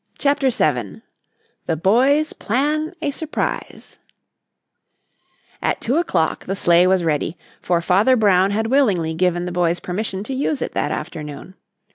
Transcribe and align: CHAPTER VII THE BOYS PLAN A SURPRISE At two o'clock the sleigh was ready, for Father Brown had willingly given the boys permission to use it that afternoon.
CHAPTER 0.17 0.49
VII 0.49 1.03
THE 1.67 1.75
BOYS 1.77 2.33
PLAN 2.33 2.95
A 3.03 3.11
SURPRISE 3.11 3.99
At 5.61 5.79
two 5.79 5.97
o'clock 5.97 6.47
the 6.47 6.55
sleigh 6.55 6.87
was 6.87 7.03
ready, 7.03 7.37
for 7.61 7.81
Father 7.81 8.15
Brown 8.15 8.49
had 8.49 8.65
willingly 8.65 9.13
given 9.13 9.45
the 9.45 9.51
boys 9.51 9.79
permission 9.79 10.23
to 10.23 10.33
use 10.33 10.59
it 10.59 10.71
that 10.73 10.89
afternoon. 10.89 11.53